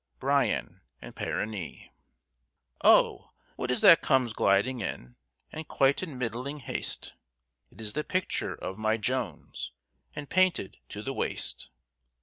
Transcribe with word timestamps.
BRYAN 0.19 0.81
AND 0.99 1.15
PERENNE. 1.15 1.91
"Oh! 2.83 3.29
what 3.55 3.69
is 3.69 3.81
that 3.81 4.01
comes 4.01 4.33
gliding 4.33 4.79
in, 4.81 5.15
And 5.51 5.67
quite 5.67 6.01
in 6.01 6.17
middling 6.17 6.57
haste? 6.61 7.13
It 7.69 7.79
is 7.79 7.93
the 7.93 8.03
picture 8.03 8.55
of 8.55 8.79
my 8.79 8.97
Jones, 8.97 9.73
And 10.15 10.27
painted 10.27 10.77
to 10.89 11.03
the 11.03 11.13
waist. 11.13 11.69